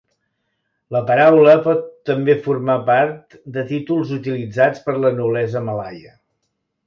La 0.93 1.01
paraula 1.09 1.51
pot 1.65 1.83
també 2.09 2.35
formar 2.47 2.77
part 2.87 3.37
de 3.57 3.65
títols 3.73 4.13
utilitzats 4.17 4.83
per 4.87 4.99
la 5.03 5.15
noblesa 5.19 5.63
malaia. 5.71 6.17